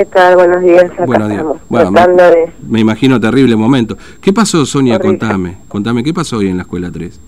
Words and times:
¿Qué 0.00 0.06
tal? 0.06 0.36
Buenos 0.36 0.62
días. 0.62 0.84
Acá 0.92 1.06
Buenos 1.06 1.28
días. 1.28 1.44
Bueno, 1.68 1.90
de- 1.90 2.52
me 2.68 2.78
imagino 2.78 3.18
terrible 3.18 3.56
momento. 3.56 3.96
¿Qué 4.20 4.32
pasó, 4.32 4.64
Sonia? 4.64 4.94
Horrible. 4.94 5.18
Contame. 5.18 5.56
Contame, 5.66 6.04
¿qué 6.04 6.14
pasó 6.14 6.36
hoy 6.36 6.46
en 6.50 6.56
la 6.56 6.62
escuela 6.62 6.88
3? 6.92 7.20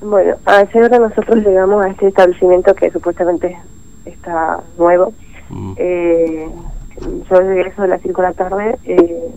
Bueno, 0.00 0.36
ayer 0.46 1.00
nosotros 1.00 1.44
llegamos 1.44 1.84
a 1.84 1.88
este 1.88 2.06
establecimiento 2.06 2.72
que 2.76 2.88
supuestamente 2.92 3.58
está 4.04 4.60
nuevo. 4.78 5.12
Mm, 5.50 5.72
Eh, 5.76 6.48
yo 7.28 7.40
llegué 7.40 7.72
de 7.76 7.88
las 7.88 8.00
5 8.00 8.22
de 8.22 8.28
la 8.28 8.34
tarde. 8.34 8.78
eh, 8.84 9.28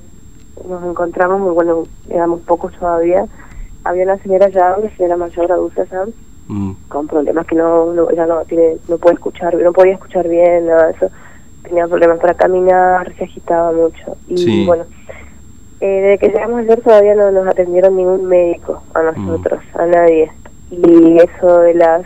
nos 0.69 0.83
encontramos, 0.83 1.39
muy 1.41 1.51
bueno, 1.55 1.85
éramos 2.11 2.41
pocos 2.41 2.71
todavía. 2.77 3.25
Había 3.85 4.03
una 4.03 4.19
señora 4.19 4.49
ya, 4.49 4.75
una 4.77 4.95
señora 4.95 5.17
mayor 5.17 5.51
adulta 5.51 5.83
ya, 5.91 6.03
mm, 6.49 6.73
con 6.89 7.07
problemas 7.07 7.47
que 7.47 7.55
no, 7.55 7.91
no 7.91 8.07
ella 8.11 8.27
no 8.27 8.41
tiene, 8.45 8.77
no 8.87 8.99
puede 8.99 9.15
escuchar, 9.15 9.55
no 9.55 9.73
podía 9.73 9.93
escuchar 9.93 10.27
bien, 10.27 10.67
nada 10.67 10.85
de 10.89 10.91
eso. 10.93 11.09
Tenía 11.67 11.87
problemas 11.87 12.19
para 12.19 12.33
caminar, 12.33 13.13
se 13.17 13.23
agitaba 13.25 13.71
mucho. 13.71 14.17
Y 14.27 14.37
Sí. 14.37 14.65
bueno, 14.65 14.85
eh, 15.81 16.01
desde 16.01 16.17
que 16.19 16.27
llegamos 16.29 16.59
ayer 16.61 16.81
todavía 16.81 17.15
no 17.15 17.31
nos 17.31 17.47
atendieron 17.47 17.95
ningún 17.97 18.25
médico 18.25 18.81
a 18.93 19.01
nosotros, 19.03 19.59
a 19.75 19.85
nadie. 19.85 20.31
Y 20.71 21.17
eso 21.17 21.59
de 21.61 21.73
las 21.75 22.03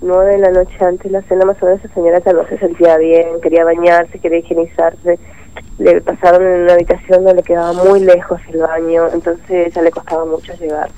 nueve 0.00 0.32
de 0.32 0.38
la 0.38 0.50
noche 0.50 0.74
antes 0.80 1.04
de 1.04 1.10
la 1.10 1.22
cena 1.22 1.44
más 1.44 1.62
o 1.62 1.66
menos 1.66 1.84
esa 1.84 1.94
señora 1.94 2.18
ya 2.18 2.32
no 2.32 2.44
se 2.48 2.58
sentía 2.58 2.96
bien, 2.98 3.40
quería 3.40 3.64
bañarse, 3.64 4.18
quería 4.18 4.38
higienizarse. 4.38 5.18
Le 5.78 6.00
pasaron 6.00 6.42
en 6.46 6.62
una 6.62 6.74
habitación 6.74 7.24
donde 7.24 7.42
quedaba 7.42 7.72
muy 7.72 8.00
lejos 8.00 8.40
el 8.52 8.60
baño, 8.60 9.04
entonces 9.12 9.72
ya 9.74 9.82
le 9.82 9.90
costaba 9.90 10.24
mucho 10.24 10.52
llegar. 10.54 10.90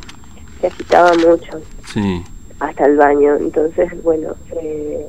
Se 0.61 0.69
agitaba 0.69 1.13
mucho 1.15 1.61
sí. 1.93 2.23
hasta 2.61 2.87
el 2.87 2.97
baño. 2.97 3.37
Entonces, 3.37 3.91
bueno, 4.03 4.35
eh, 4.53 5.07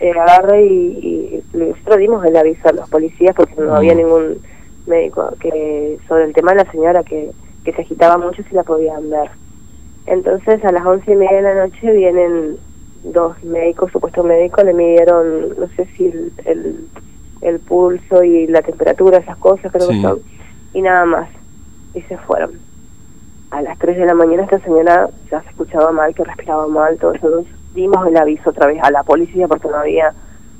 eh, 0.00 0.10
agarré 0.12 0.66
y, 0.66 1.42
y 1.52 1.56
nosotros 1.56 1.98
dimos 1.98 2.24
el 2.24 2.36
aviso 2.36 2.68
a 2.68 2.72
los 2.72 2.88
policías 2.88 3.34
porque 3.34 3.54
no 3.56 3.72
Mm. 3.72 3.76
había 3.76 3.94
ningún 3.94 4.38
médico 4.86 5.32
que 5.40 5.98
sobre 6.08 6.24
el 6.24 6.32
tema 6.34 6.52
de 6.52 6.64
la 6.64 6.70
señora 6.70 7.02
que, 7.04 7.30
que 7.64 7.72
se 7.72 7.82
agitaba 7.82 8.18
mucho 8.18 8.42
si 8.48 8.54
la 8.54 8.62
podían 8.64 9.08
ver. 9.10 9.30
Entonces, 10.06 10.62
a 10.64 10.72
las 10.72 10.84
once 10.84 11.10
y 11.12 11.16
media 11.16 11.36
de 11.36 11.42
la 11.42 11.66
noche 11.66 11.90
vienen 11.92 12.56
dos 13.04 13.42
médicos, 13.42 13.90
supuestos 13.92 14.24
médicos, 14.24 14.64
le 14.64 14.74
midieron, 14.74 15.50
no 15.58 15.66
sé 15.76 15.86
si 15.96 16.06
el, 16.06 16.32
el, 16.44 16.76
el 17.40 17.58
pulso 17.60 18.22
y 18.22 18.46
la 18.46 18.60
temperatura, 18.62 19.18
esas 19.18 19.36
cosas 19.38 19.72
creo 19.72 19.88
Sí. 19.88 19.96
que 19.96 20.02
son, 20.02 20.18
y 20.74 20.82
nada 20.82 21.04
más. 21.06 21.28
Y 21.94 22.02
se 22.02 22.18
fueron 22.18 22.52
a 23.50 23.62
las 23.62 23.78
3 23.78 23.96
de 23.96 24.04
la 24.06 24.14
mañana 24.14 24.42
esta 24.42 24.58
señora 24.58 25.08
ya 25.30 25.40
se 25.42 25.50
escuchaba 25.50 25.92
mal, 25.92 26.14
que 26.14 26.24
respiraba 26.24 26.66
mal, 26.66 26.98
todo 26.98 27.12
eso. 27.14 27.44
Dimos 27.74 28.06
el 28.06 28.16
aviso 28.16 28.50
otra 28.50 28.66
vez 28.68 28.78
a 28.82 28.90
la 28.90 29.02
policía 29.02 29.48
porque 29.48 29.68
no 29.68 29.76
había 29.76 30.12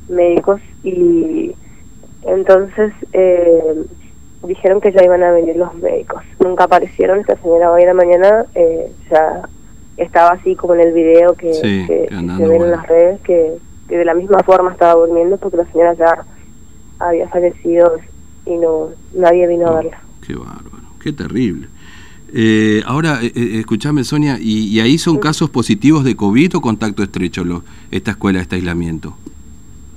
médicos 0.09 0.61
y 0.83 1.55
entonces 2.27 2.93
eh, 3.12 3.84
dijeron 4.47 4.81
que 4.81 4.93
ya 4.93 5.05
iban 5.05 5.23
a 5.23 5.31
venir 5.33 5.57
los 5.57 5.75
médicos. 5.75 6.23
Nunca 6.41 6.65
aparecieron, 6.65 7.20
esta 7.20 7.37
señora 7.37 7.70
hoy 7.70 7.83
en 7.83 7.89
la 7.89 7.95
mañana 7.95 8.45
eh, 8.55 8.91
ya 9.11 9.42
estaba 9.97 10.31
así 10.33 10.57
como 10.57 10.75
en 10.75 10.81
el 10.81 10.92
video 10.92 11.35
que, 11.35 11.53
Sí, 11.55 11.85
que- 11.87 11.87
que 11.87 12.07
que 12.09 12.15
andando 12.15 12.45
se 12.47 12.51
ven 12.53 12.62
en 12.62 12.70
las 12.70 12.87
redes, 12.87 13.20
que, 13.20 13.55
que 13.89 13.98
de 13.98 14.05
la 14.05 14.15
misma 14.15 14.41
forma 14.41 14.73
estaba 14.73 14.95
durmiendo 14.95 15.37
porque 15.39 15.59
la 15.59 15.67
señora 15.67 15.95
ya 15.95 16.25
había 16.98 17.29
fallecido 17.29 17.97
y 18.47 18.55
no 18.57 18.89
nadie 19.15 19.47
vino 19.47 19.69
a 19.69 19.77
verla. 19.77 19.98
Qué 20.27 20.35
bárbaro, 20.35 20.85
qué 21.03 21.12
terrible. 21.12 21.69
Eh, 22.33 22.83
ahora, 22.86 23.20
eh, 23.22 23.33
eh, 23.34 23.58
escuchame, 23.61 24.05
Sonia, 24.05 24.39
¿y, 24.41 24.69
y 24.69 24.80
ahí 24.80 24.98
son 24.98 25.19
casos 25.19 25.50
positivos 25.50 26.05
de 26.05 26.17
COVID 26.17 26.56
o 26.56 26.61
contacto 26.61 27.03
estrecho 27.03 27.44
lo, 27.44 27.62
esta 27.91 28.12
escuela, 28.12 28.41
este 28.41 28.56
aislamiento? 28.56 29.17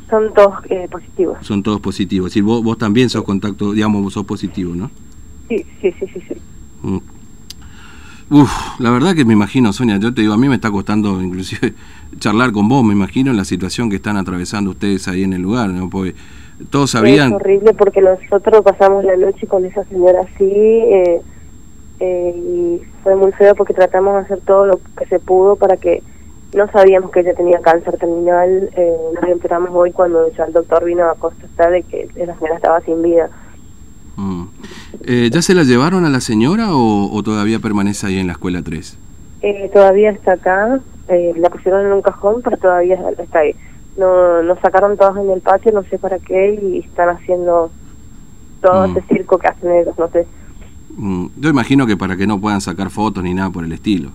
Son 0.10 0.34
todos 0.34 0.54
eh, 0.70 0.88
positivos. 0.90 1.38
Son 1.42 1.64
todos 1.64 1.80
positivos. 1.80 2.32
Decir, 2.32 2.44
vos, 2.44 2.64
vos 2.64 2.78
también 2.78 3.10
sos 3.10 3.24
contacto, 3.24 3.74
digamos, 3.74 4.04
vos 4.04 4.14
sos 4.14 4.26
positivo, 4.26 4.74
¿no? 4.74 4.90
Sí, 5.50 5.66
sí, 5.82 5.94
sí, 6.00 6.06
sí. 6.14 6.22
sí. 6.28 6.36
Mm. 6.84 7.00
Uf, 8.30 8.80
la 8.80 8.92
verdad 8.92 9.16
que 9.16 9.24
me 9.24 9.34
imagino, 9.34 9.72
Sonia, 9.72 9.98
yo 9.98 10.14
te 10.14 10.22
digo, 10.22 10.34
a 10.34 10.38
mí 10.38 10.50
me 10.50 10.56
está 10.56 10.70
costando 10.70 11.22
inclusive 11.22 11.74
charlar 12.20 12.52
con 12.52 12.68
vos, 12.68 12.84
me 12.84 12.94
imagino 12.94 13.32
la 13.32 13.46
situación 13.46 13.90
que 13.90 13.96
están 13.96 14.18
atravesando 14.18 14.72
ustedes 14.72 15.08
ahí 15.08 15.24
en 15.24 15.34
el 15.34 15.42
lugar, 15.42 15.70
¿no? 15.70 15.90
Porque 15.90 16.14
todos 16.70 16.92
sabían... 16.92 17.30
Es 17.30 17.36
horrible 17.36 17.74
porque 17.74 18.02
nosotros 18.02 18.62
pasamos 18.64 19.06
la 19.06 19.16
noche 19.16 19.48
con 19.48 19.64
esa 19.64 19.84
señora 19.86 20.22
así 20.22 20.44
eh, 20.44 21.22
eh, 22.00 22.34
y 22.36 22.82
fue 23.04 23.16
muy 23.16 23.32
feo 23.34 23.56
porque 23.56 23.74
tratamos 23.74 24.14
de 24.16 24.20
hacer 24.22 24.40
todo 24.46 24.66
lo 24.66 24.80
que 24.98 25.06
se 25.08 25.20
pudo 25.20 25.56
para 25.56 25.78
que 25.78 26.04
no 26.56 26.70
sabíamos 26.72 27.12
que 27.12 27.20
ella 27.22 27.34
tenía 27.34 27.60
cáncer 27.60 27.98
terminal. 27.98 28.70
Eh, 28.76 28.96
nos 29.16 29.24
enteramos 29.30 29.70
hoy 29.74 29.92
cuando 29.92 30.32
ya 30.32 30.46
el 30.46 30.54
doctor 30.54 30.86
vino 30.86 31.10
a 31.10 31.16
constatar 31.16 31.72
de 31.72 31.84
que 31.84 32.08
la 32.16 32.36
señora 32.36 32.56
estaba 32.56 32.82
sin 32.82 33.02
vida. 33.02 33.30
Mm. 34.16 34.46
Eh, 35.06 35.30
¿Ya 35.32 35.42
se 35.42 35.54
la 35.54 35.64
llevaron 35.64 36.06
a 36.06 36.10
la 36.10 36.22
señora 36.22 36.74
o, 36.76 37.14
o 37.16 37.24
todavía 37.24 37.60
permanece 37.60 38.08
ahí 38.08 38.20
en 38.20 38.28
la 38.28 38.34
escuela 38.34 38.62
3? 38.64 38.98
Eh, 39.42 39.70
todavía 39.74 40.10
está 40.12 40.34
acá, 40.34 40.80
eh, 41.10 41.34
la 41.38 41.50
pusieron 41.50 41.86
en 41.86 41.94
un 41.94 42.02
cajón, 42.02 42.42
pero 42.44 42.58
todavía 42.58 42.98
está 43.20 43.40
ahí. 43.40 43.56
No, 43.98 44.42
nos 44.44 44.60
sacaron 44.60 44.98
todos 44.98 45.18
en 45.18 45.30
el 45.30 45.42
patio, 45.42 45.72
no 45.72 45.84
sé 45.84 45.98
para 46.00 46.18
qué, 46.20 46.60
y 46.62 46.80
están 46.80 47.10
haciendo 47.10 47.70
todo 48.62 48.88
Mm. 48.88 48.98
ese 48.98 49.08
circo 49.08 49.38
que 49.38 49.48
hacen 49.48 49.72
ellos, 49.72 49.98
no 50.00 50.08
sé. 50.10 50.26
Mm, 50.98 51.26
Yo 51.38 51.50
imagino 51.50 51.86
que 51.88 51.96
para 51.96 52.18
que 52.18 52.28
no 52.28 52.40
puedan 52.42 52.60
sacar 52.62 52.90
fotos 52.90 53.24
ni 53.24 53.34
nada 53.34 53.50
por 53.50 53.64
el 53.64 53.72
estilo. 53.72 54.10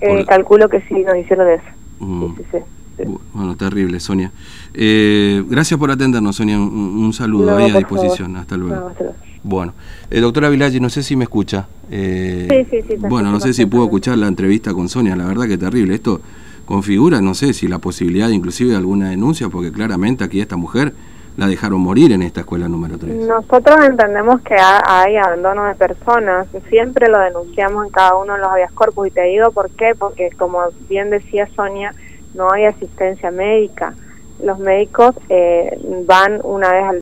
Eh, 0.00 0.08
Por- 0.08 0.26
calculo 0.26 0.68
que 0.68 0.80
sí, 0.82 0.94
nos 1.04 1.16
hicieron 1.16 1.48
eso. 1.50 1.64
Mm. 2.00 2.20
Sí, 2.22 2.34
sí, 2.36 2.44
sí, 2.52 2.58
sí. 2.98 3.02
Bu- 3.04 3.20
Bueno, 3.32 3.56
terrible, 3.56 3.98
Sonia. 4.00 4.30
Eh, 4.74 5.42
gracias 5.48 5.78
por 5.80 5.90
atendernos, 5.90 6.36
Sonia. 6.36 6.58
Un, 6.60 6.68
un 7.04 7.12
saludo 7.12 7.50
No, 7.52 7.56
ahí 7.56 7.70
a 7.70 7.78
disposición. 7.78 8.28
favor. 8.28 8.40
Hasta 8.40 8.56
luego. 8.56 8.76
No, 8.76 8.86
hasta 8.88 9.02
luego. 9.04 9.18
Bueno, 9.42 9.74
eh, 10.10 10.20
doctora 10.20 10.48
Vilaggi, 10.48 10.80
no 10.80 10.88
sé 10.90 11.02
si 11.02 11.16
me 11.16 11.24
escucha. 11.24 11.68
Eh, 11.90 12.48
Sí, 12.70 12.80
sí, 12.82 12.86
sí, 12.88 12.96
Bueno, 13.08 13.30
no 13.30 13.40
sé 13.40 13.52
si 13.52 13.66
pudo 13.66 13.84
escuchar 13.84 14.16
la 14.18 14.26
entrevista 14.28 14.72
con 14.72 14.88
Sonia. 14.88 15.16
La 15.16 15.26
verdad 15.26 15.46
que 15.46 15.58
terrible. 15.58 15.94
Esto 15.94 16.20
configura, 16.64 17.20
no 17.20 17.34
sé 17.34 17.52
si 17.52 17.68
la 17.68 17.78
posibilidad 17.78 18.28
inclusive 18.30 18.70
de 18.70 18.76
alguna 18.76 19.10
denuncia, 19.10 19.48
porque 19.50 19.70
claramente 19.70 20.24
aquí 20.24 20.40
esta 20.40 20.56
mujer 20.56 20.94
la 21.36 21.46
dejaron 21.46 21.80
morir 21.80 22.12
en 22.12 22.22
esta 22.22 22.40
escuela 22.40 22.68
número 22.68 22.96
3. 22.98 23.12
Nosotros 23.26 23.76
entendemos 23.84 24.40
que 24.42 24.54
ha- 24.54 24.82
hay 24.86 25.16
abandono 25.16 25.64
de 25.64 25.74
personas, 25.74 26.46
siempre 26.68 27.08
lo 27.08 27.18
denunciamos 27.18 27.86
en 27.86 27.92
cada 27.92 28.14
uno 28.16 28.34
de 28.34 28.38
los 28.40 28.48
habeas 28.50 28.72
corpus 28.72 29.08
y 29.08 29.10
te 29.10 29.22
digo 29.22 29.50
por 29.50 29.70
qué, 29.70 29.94
porque 29.98 30.30
como 30.38 30.60
bien 30.88 31.10
decía 31.10 31.48
Sonia, 31.56 31.92
no 32.34 32.50
hay 32.52 32.66
asistencia 32.66 33.30
médica. 33.30 33.94
Los 34.42 34.58
médicos 34.58 35.14
eh, 35.28 35.78
van 36.06 36.40
una 36.42 36.70
vez 36.72 36.84
al 36.84 36.92